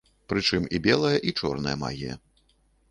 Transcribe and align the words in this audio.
Прычым 0.31 0.65
і 0.77 0.81
белая, 0.87 1.13
і 1.31 1.37
чорная 1.43 1.77
магія. 1.87 2.21